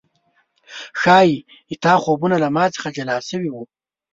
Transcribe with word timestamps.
ښايي 1.01 1.35
ستا 1.75 1.93
خوبونه 2.03 2.35
له 2.43 2.49
ما 2.55 2.65
څخه 2.75 2.89
جلا 2.97 3.17
شوي 3.29 3.49
و 3.51 3.55